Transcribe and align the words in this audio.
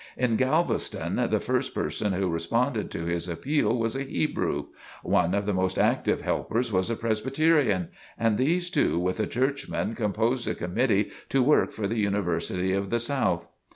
In 0.17 0.35
Galveston, 0.35 1.27
the 1.29 1.39
first 1.39 1.75
person 1.75 2.13
who 2.13 2.27
responded 2.27 2.89
to 2.89 3.05
his 3.05 3.27
appeal 3.29 3.77
was 3.77 3.95
a 3.95 4.01
Hebrew; 4.01 4.69
one 5.03 5.35
of 5.35 5.45
the 5.45 5.53
most 5.53 5.77
active 5.77 6.21
helpers 6.21 6.73
was 6.73 6.89
a 6.89 6.95
Presbyterian, 6.95 7.89
and 8.17 8.39
these 8.39 8.71
two 8.71 8.97
with 8.97 9.19
a 9.19 9.27
Churchman 9.27 9.93
composed 9.93 10.47
a 10.47 10.55
committee 10.55 11.11
to 11.29 11.43
work 11.43 11.71
for 11.71 11.87
The 11.87 11.99
University 11.99 12.73
of 12.73 12.89
the 12.89 12.99
South. 12.99 13.47